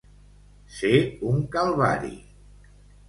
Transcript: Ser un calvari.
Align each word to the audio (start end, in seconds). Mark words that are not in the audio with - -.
Ser 0.77 0.93
un 1.33 1.45
calvari. 1.57 2.11